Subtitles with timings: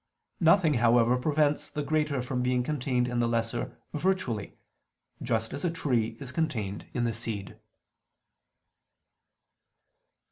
[0.39, 4.57] Nothing, however, prevents the greater from being contained in the lesser virtually;
[5.21, 7.59] just as a tree is contained in the seed.